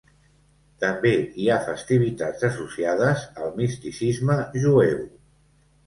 [0.83, 1.11] També
[1.43, 5.03] hi ha festivitats associades al misticisme jueu.